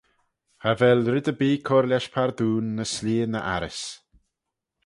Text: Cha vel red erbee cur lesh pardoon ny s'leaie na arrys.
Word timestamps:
Cha 0.61 0.71
vel 0.79 1.01
red 1.13 1.27
erbee 1.31 1.63
cur 1.67 1.85
lesh 1.89 2.11
pardoon 2.13 2.65
ny 2.77 2.85
s'leaie 2.93 3.25
na 3.29 3.39
arrys. 3.53 3.81